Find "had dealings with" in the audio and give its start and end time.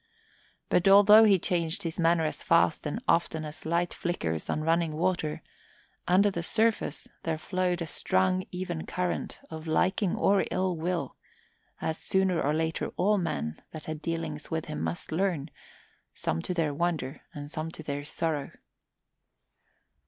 13.85-14.65